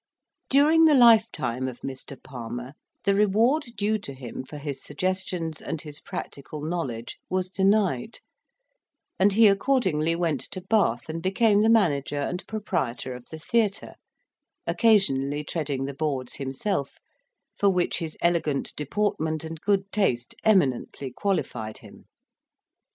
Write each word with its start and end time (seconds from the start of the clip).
During 0.49 0.85
the 0.85 0.95
lifetime 0.95 1.67
of 1.67 1.81
Mr. 1.81 2.17
Palmer, 2.19 2.73
the 3.03 3.13
reward 3.13 3.65
due 3.77 3.99
to 3.99 4.15
him 4.15 4.43
for 4.43 4.57
his 4.57 4.81
suggestions 4.83 5.61
and 5.61 5.79
his 5.79 5.99
practical 5.99 6.59
knowledge 6.63 7.19
was 7.29 7.51
denied; 7.51 8.17
and 9.19 9.33
he 9.33 9.45
accordingly 9.47 10.15
went 10.15 10.41
to 10.41 10.59
Bath, 10.61 11.07
and 11.07 11.21
became 11.21 11.61
the 11.61 11.69
manager 11.69 12.19
and 12.19 12.47
proprietor 12.47 13.13
of 13.13 13.25
the 13.29 13.37
theatre, 13.37 13.93
occasionally 14.65 15.43
treading 15.43 15.85
the 15.85 15.93
boards 15.93 16.33
himself, 16.37 16.97
for 17.55 17.69
which 17.69 17.99
his 17.99 18.17
elegant 18.23 18.75
deportment 18.75 19.43
and 19.43 19.61
good 19.61 19.91
taste 19.91 20.33
eminently 20.43 21.11
qualified 21.11 21.77
him. 21.77 22.07